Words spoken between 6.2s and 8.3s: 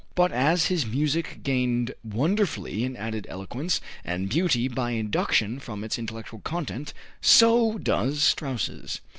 content, so does